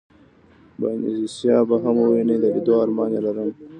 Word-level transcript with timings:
باینیسیزا 0.79 1.55
به 1.67 1.75
هم 1.83 1.95
ووینې، 1.99 2.35
د 2.39 2.43
لېدو 2.53 2.73
ارمان 2.83 3.09
یې 3.15 3.21
لرم. 3.25 3.49